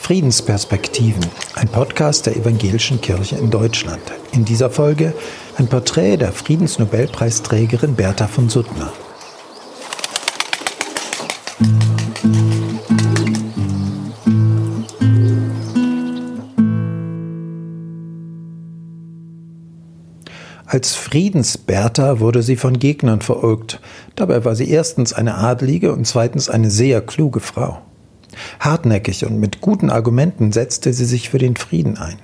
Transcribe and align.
Friedensperspektiven, 0.00 1.24
ein 1.54 1.68
Podcast 1.68 2.26
der 2.26 2.36
Evangelischen 2.36 3.00
Kirche 3.00 3.36
in 3.36 3.50
Deutschland. 3.50 4.02
In 4.32 4.44
dieser 4.44 4.68
Folge 4.68 5.14
ein 5.56 5.68
Porträt 5.68 6.18
der 6.18 6.32
Friedensnobelpreisträgerin 6.32 7.94
Bertha 7.94 8.26
von 8.26 8.48
Suttner. 8.48 8.92
Als 20.72 20.94
Friedensbertha 20.94 22.18
wurde 22.18 22.42
sie 22.42 22.56
von 22.56 22.78
Gegnern 22.78 23.20
verfolgt. 23.20 23.78
Dabei 24.16 24.42
war 24.46 24.56
sie 24.56 24.70
erstens 24.70 25.12
eine 25.12 25.34
adlige 25.34 25.92
und 25.92 26.06
zweitens 26.06 26.48
eine 26.48 26.70
sehr 26.70 27.02
kluge 27.02 27.40
Frau. 27.40 27.82
Hartnäckig 28.58 29.26
und 29.26 29.38
mit 29.38 29.60
guten 29.60 29.90
Argumenten 29.90 30.50
setzte 30.50 30.94
sie 30.94 31.04
sich 31.04 31.28
für 31.28 31.36
den 31.36 31.56
Frieden 31.56 31.98
ein. 31.98 32.16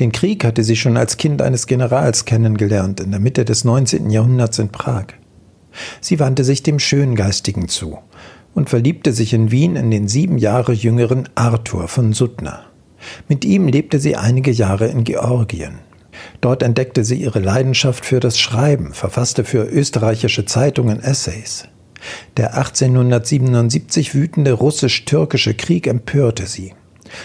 Den 0.00 0.12
Krieg 0.12 0.44
hatte 0.44 0.62
sie 0.64 0.76
schon 0.76 0.98
als 0.98 1.16
Kind 1.16 1.40
eines 1.40 1.66
Generals 1.66 2.26
kennengelernt 2.26 3.00
in 3.00 3.10
der 3.10 3.20
Mitte 3.20 3.46
des 3.46 3.64
19. 3.64 4.10
Jahrhunderts 4.10 4.58
in 4.58 4.68
Prag. 4.68 5.06
Sie 6.02 6.20
wandte 6.20 6.44
sich 6.44 6.62
dem 6.62 6.78
Schöngeistigen 6.78 7.68
zu 7.68 7.96
und 8.54 8.68
verliebte 8.68 9.14
sich 9.14 9.32
in 9.32 9.50
Wien 9.50 9.76
in 9.76 9.90
den 9.90 10.08
sieben 10.08 10.36
Jahre 10.36 10.74
jüngeren 10.74 11.26
Arthur 11.36 11.88
von 11.88 12.12
Suttner. 12.12 12.66
Mit 13.28 13.46
ihm 13.46 13.66
lebte 13.66 13.98
sie 13.98 14.14
einige 14.14 14.50
Jahre 14.50 14.88
in 14.88 15.04
Georgien. 15.04 15.78
Dort 16.40 16.62
entdeckte 16.62 17.04
sie 17.04 17.16
ihre 17.16 17.40
Leidenschaft 17.40 18.04
für 18.04 18.20
das 18.20 18.38
Schreiben, 18.38 18.92
verfasste 18.92 19.44
für 19.44 19.64
österreichische 19.64 20.44
Zeitungen 20.44 21.00
Essays. 21.02 21.68
Der 22.36 22.56
1877 22.56 24.14
wütende 24.14 24.52
russisch-türkische 24.52 25.54
Krieg 25.54 25.86
empörte 25.86 26.46
sie. 26.46 26.74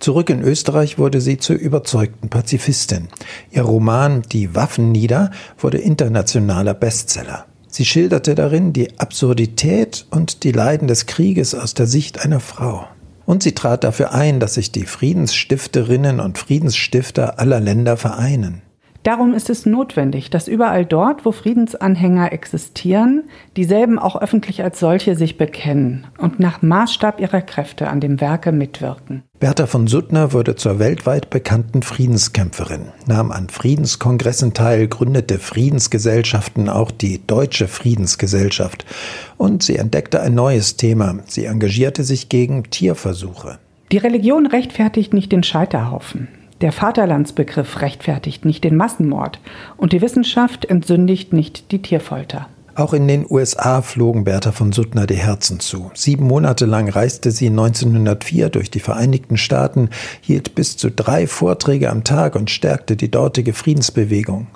Zurück 0.00 0.30
in 0.30 0.42
Österreich 0.42 0.98
wurde 0.98 1.20
sie 1.20 1.38
zur 1.38 1.56
überzeugten 1.56 2.28
Pazifistin. 2.28 3.08
Ihr 3.50 3.62
Roman 3.62 4.22
Die 4.32 4.54
Waffen 4.54 4.92
nieder 4.92 5.30
wurde 5.58 5.78
internationaler 5.78 6.74
Bestseller. 6.74 7.46
Sie 7.68 7.86
schilderte 7.86 8.34
darin 8.34 8.72
die 8.74 8.98
Absurdität 8.98 10.06
und 10.10 10.44
die 10.44 10.52
Leiden 10.52 10.88
des 10.88 11.06
Krieges 11.06 11.54
aus 11.54 11.72
der 11.72 11.86
Sicht 11.86 12.22
einer 12.22 12.40
Frau. 12.40 12.86
Und 13.24 13.42
sie 13.42 13.52
trat 13.52 13.84
dafür 13.84 14.12
ein, 14.12 14.40
dass 14.40 14.54
sich 14.54 14.72
die 14.72 14.84
Friedensstifterinnen 14.84 16.20
und 16.20 16.36
Friedensstifter 16.36 17.38
aller 17.38 17.60
Länder 17.60 17.96
vereinen. 17.96 18.62
Darum 19.02 19.34
ist 19.34 19.50
es 19.50 19.66
notwendig, 19.66 20.30
dass 20.30 20.46
überall 20.46 20.86
dort, 20.86 21.24
wo 21.24 21.32
Friedensanhänger 21.32 22.32
existieren, 22.32 23.24
dieselben 23.56 23.98
auch 23.98 24.20
öffentlich 24.20 24.62
als 24.62 24.78
solche 24.78 25.16
sich 25.16 25.36
bekennen 25.36 26.06
und 26.18 26.38
nach 26.38 26.62
Maßstab 26.62 27.18
ihrer 27.18 27.40
Kräfte 27.40 27.88
an 27.88 27.98
dem 27.98 28.20
Werke 28.20 28.52
mitwirken. 28.52 29.24
Bertha 29.40 29.66
von 29.66 29.88
Suttner 29.88 30.32
wurde 30.32 30.54
zur 30.54 30.78
weltweit 30.78 31.30
bekannten 31.30 31.82
Friedenskämpferin, 31.82 32.92
nahm 33.08 33.32
an 33.32 33.48
Friedenskongressen 33.48 34.54
teil, 34.54 34.86
gründete 34.86 35.40
Friedensgesellschaften, 35.40 36.68
auch 36.68 36.92
die 36.92 37.26
Deutsche 37.26 37.66
Friedensgesellschaft. 37.66 38.86
Und 39.36 39.64
sie 39.64 39.78
entdeckte 39.78 40.20
ein 40.20 40.34
neues 40.34 40.76
Thema. 40.76 41.16
Sie 41.26 41.46
engagierte 41.46 42.04
sich 42.04 42.28
gegen 42.28 42.70
Tierversuche. 42.70 43.58
Die 43.90 43.98
Religion 43.98 44.46
rechtfertigt 44.46 45.12
nicht 45.12 45.32
den 45.32 45.42
Scheiterhaufen. 45.42 46.28
Der 46.62 46.70
Vaterlandsbegriff 46.70 47.80
rechtfertigt 47.82 48.44
nicht 48.44 48.62
den 48.62 48.76
Massenmord 48.76 49.40
und 49.76 49.92
die 49.92 50.00
Wissenschaft 50.00 50.64
entsündigt 50.64 51.32
nicht 51.32 51.72
die 51.72 51.82
Tierfolter. 51.82 52.48
Auch 52.76 52.94
in 52.94 53.08
den 53.08 53.26
USA 53.28 53.82
flogen 53.82 54.22
Bertha 54.22 54.52
von 54.52 54.72
Suttner 54.72 55.06
die 55.06 55.16
Herzen 55.16 55.58
zu. 55.58 55.90
Sieben 55.92 56.24
Monate 56.24 56.64
lang 56.64 56.88
reiste 56.88 57.32
sie 57.32 57.48
1904 57.48 58.48
durch 58.48 58.70
die 58.70 58.80
Vereinigten 58.80 59.36
Staaten, 59.36 59.90
hielt 60.20 60.54
bis 60.54 60.76
zu 60.76 60.90
drei 60.90 61.26
Vorträge 61.26 61.90
am 61.90 62.04
Tag 62.04 62.36
und 62.36 62.48
stärkte 62.48 62.94
die 62.94 63.10
dortige 63.10 63.52
Friedensbewegung. 63.52 64.46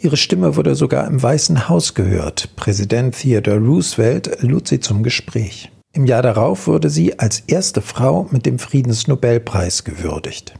Ihre 0.00 0.16
Stimme 0.16 0.56
wurde 0.56 0.74
sogar 0.74 1.06
im 1.06 1.22
Weißen 1.22 1.68
Haus 1.68 1.92
gehört. 1.92 2.56
Präsident 2.56 3.14
Theodore 3.14 3.58
Roosevelt 3.58 4.38
lud 4.40 4.66
sie 4.66 4.80
zum 4.80 5.02
Gespräch. 5.02 5.70
Im 5.96 6.04
Jahr 6.04 6.20
darauf 6.20 6.66
wurde 6.66 6.90
sie 6.90 7.18
als 7.18 7.40
erste 7.46 7.80
Frau 7.80 8.26
mit 8.30 8.44
dem 8.44 8.58
Friedensnobelpreis 8.58 9.82
gewürdigt. 9.82 10.52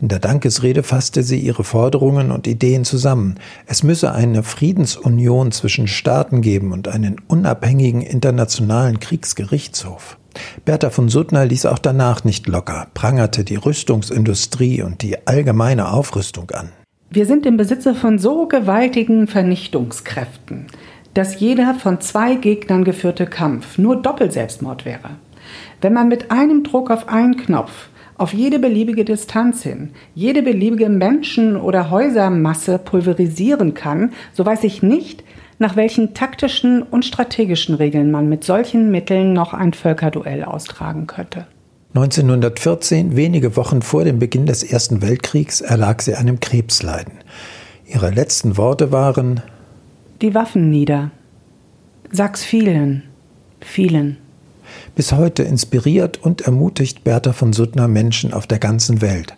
In 0.00 0.06
der 0.06 0.20
Dankesrede 0.20 0.84
fasste 0.84 1.24
sie 1.24 1.40
ihre 1.40 1.64
Forderungen 1.64 2.30
und 2.30 2.46
Ideen 2.46 2.84
zusammen. 2.84 3.40
Es 3.66 3.82
müsse 3.82 4.12
eine 4.12 4.44
Friedensunion 4.44 5.50
zwischen 5.50 5.88
Staaten 5.88 6.42
geben 6.42 6.70
und 6.70 6.86
einen 6.86 7.16
unabhängigen 7.26 8.02
internationalen 8.02 9.00
Kriegsgerichtshof. 9.00 10.16
Bertha 10.64 10.90
von 10.90 11.08
Suttner 11.08 11.44
ließ 11.44 11.66
auch 11.66 11.80
danach 11.80 12.22
nicht 12.22 12.46
locker, 12.46 12.86
prangerte 12.94 13.42
die 13.42 13.56
Rüstungsindustrie 13.56 14.82
und 14.82 15.02
die 15.02 15.26
allgemeine 15.26 15.90
Aufrüstung 15.90 16.52
an. 16.52 16.68
Wir 17.10 17.26
sind 17.26 17.46
im 17.46 17.56
Besitze 17.56 17.96
von 17.96 18.20
so 18.20 18.46
gewaltigen 18.46 19.26
Vernichtungskräften, 19.26 20.66
dass 21.14 21.40
jeder 21.40 21.74
von 21.74 22.00
zwei 22.00 22.34
Gegnern 22.34 22.84
geführte 22.84 23.26
Kampf 23.26 23.78
nur 23.78 24.02
Doppelselbstmord 24.02 24.84
wäre. 24.84 25.10
Wenn 25.80 25.92
man 25.92 26.08
mit 26.08 26.30
einem 26.30 26.64
Druck 26.64 26.90
auf 26.90 27.08
einen 27.08 27.36
Knopf 27.36 27.88
auf 28.16 28.32
jede 28.32 28.58
beliebige 28.58 29.04
Distanz 29.04 29.62
hin, 29.62 29.90
jede 30.14 30.42
beliebige 30.42 30.88
Menschen- 30.88 31.56
oder 31.56 31.90
Häusermasse 31.90 32.78
pulverisieren 32.78 33.74
kann, 33.74 34.12
so 34.32 34.46
weiß 34.46 34.64
ich 34.64 34.82
nicht, 34.82 35.24
nach 35.58 35.76
welchen 35.76 36.14
taktischen 36.14 36.82
und 36.82 37.04
strategischen 37.04 37.74
Regeln 37.74 38.10
man 38.10 38.28
mit 38.28 38.44
solchen 38.44 38.90
Mitteln 38.90 39.32
noch 39.32 39.54
ein 39.54 39.72
Völkerduell 39.72 40.44
austragen 40.44 41.06
könnte. 41.06 41.46
1914, 41.94 43.16
wenige 43.16 43.56
Wochen 43.56 43.80
vor 43.80 44.04
dem 44.04 44.18
Beginn 44.18 44.46
des 44.46 44.64
Ersten 44.64 45.00
Weltkriegs, 45.00 45.60
erlag 45.60 46.02
sie 46.02 46.14
einem 46.14 46.40
Krebsleiden. 46.40 47.14
Ihre 47.86 48.10
letzten 48.10 48.56
Worte 48.56 48.90
waren 48.90 49.42
die 50.22 50.34
Waffen 50.34 50.70
nieder. 50.70 51.10
Sag's 52.10 52.44
vielen, 52.44 53.02
vielen. 53.60 54.18
Bis 54.94 55.12
heute 55.12 55.42
inspiriert 55.42 56.22
und 56.22 56.42
ermutigt 56.42 57.04
Bertha 57.04 57.32
von 57.32 57.52
Suttner 57.52 57.88
Menschen 57.88 58.32
auf 58.32 58.46
der 58.46 58.58
ganzen 58.58 59.00
Welt. 59.00 59.34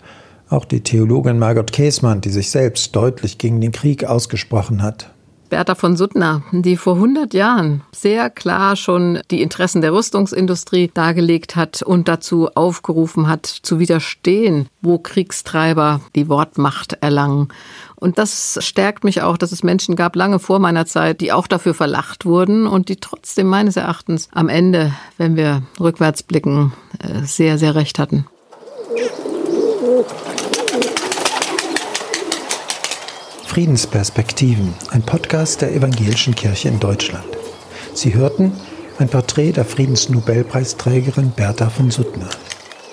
Auch 0.48 0.64
die 0.64 0.82
Theologin 0.82 1.38
Margot 1.38 1.72
Käßmann, 1.72 2.20
die 2.20 2.30
sich 2.30 2.50
selbst 2.50 2.94
deutlich 2.94 3.38
gegen 3.38 3.60
den 3.60 3.72
Krieg 3.72 4.04
ausgesprochen 4.04 4.82
hat. 4.82 5.10
Bertha 5.46 5.74
von 5.74 5.96
Suttner, 5.96 6.42
die 6.52 6.76
vor 6.76 6.94
100 6.94 7.32
Jahren 7.34 7.82
sehr 7.92 8.30
klar 8.30 8.76
schon 8.76 9.20
die 9.30 9.42
Interessen 9.42 9.80
der 9.80 9.92
Rüstungsindustrie 9.92 10.90
dargelegt 10.92 11.56
hat 11.56 11.82
und 11.82 12.08
dazu 12.08 12.48
aufgerufen 12.54 13.28
hat, 13.28 13.46
zu 13.46 13.78
widerstehen, 13.78 14.68
wo 14.82 14.98
Kriegstreiber 14.98 16.00
die 16.14 16.28
Wortmacht 16.28 16.94
erlangen. 17.00 17.48
Und 17.94 18.18
das 18.18 18.58
stärkt 18.60 19.04
mich 19.04 19.22
auch, 19.22 19.36
dass 19.36 19.52
es 19.52 19.62
Menschen 19.62 19.96
gab, 19.96 20.16
lange 20.16 20.38
vor 20.38 20.58
meiner 20.58 20.86
Zeit, 20.86 21.20
die 21.20 21.32
auch 21.32 21.46
dafür 21.46 21.74
verlacht 21.74 22.26
wurden 22.26 22.66
und 22.66 22.88
die 22.88 22.96
trotzdem 22.96 23.46
meines 23.46 23.76
Erachtens 23.76 24.28
am 24.32 24.48
Ende, 24.48 24.92
wenn 25.16 25.36
wir 25.36 25.62
rückwärts 25.80 26.22
blicken, 26.22 26.72
äh, 26.98 27.22
sehr, 27.24 27.58
sehr 27.58 27.74
recht 27.74 27.98
hatten. 27.98 28.26
Friedensperspektiven, 33.56 34.74
ein 34.90 35.00
Podcast 35.00 35.62
der 35.62 35.74
Evangelischen 35.74 36.34
Kirche 36.34 36.68
in 36.68 36.78
Deutschland. 36.78 37.24
Sie 37.94 38.12
hörten 38.12 38.52
ein 38.98 39.08
Porträt 39.08 39.52
der 39.52 39.64
Friedensnobelpreisträgerin 39.64 41.30
Bertha 41.30 41.70
von 41.70 41.90
Suttner. 41.90 42.28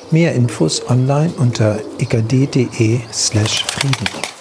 Mehr 0.10 0.34
Infos 0.34 0.90
online 0.90 1.34
unter 1.36 1.82
ekd.de 2.00 3.02
slash 3.12 3.66
Frieden. 3.66 4.33